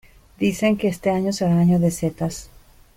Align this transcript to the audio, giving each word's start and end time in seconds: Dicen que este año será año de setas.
Dicen 0.39 0.77
que 0.77 0.87
este 0.87 1.11
año 1.11 1.31
será 1.31 1.59
año 1.59 1.77
de 1.77 1.91
setas. 1.91 2.49